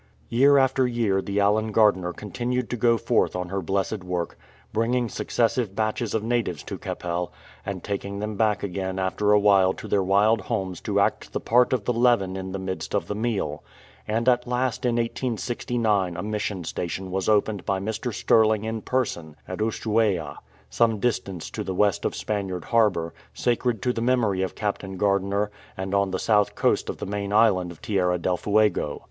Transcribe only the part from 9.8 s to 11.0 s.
their wild homes to